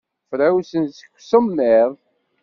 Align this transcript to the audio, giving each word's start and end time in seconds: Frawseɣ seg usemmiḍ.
Frawseɣ 0.29 0.85
seg 0.97 1.11
usemmiḍ. 1.17 1.91